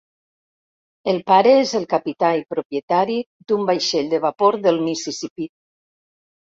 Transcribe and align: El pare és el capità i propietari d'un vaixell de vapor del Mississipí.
El 1.13 1.21
pare 1.31 1.51
és 1.65 1.75
el 1.81 1.85
capità 1.93 2.33
i 2.41 2.43
propietari 2.55 3.21
d'un 3.49 3.71
vaixell 3.71 4.13
de 4.17 4.25
vapor 4.27 4.61
del 4.69 4.85
Mississipí. 4.91 5.53